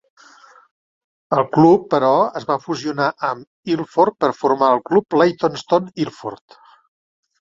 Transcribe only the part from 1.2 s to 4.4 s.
El club, però, es va fusionar amb Ilford per